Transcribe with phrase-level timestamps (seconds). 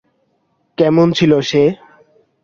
[0.77, 1.63] কেমন ছিল সে?